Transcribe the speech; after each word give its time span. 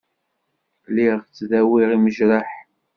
Lliɣ 0.89 1.17
ttdawiɣ 1.21 1.89
imejraḥ. 1.95 2.49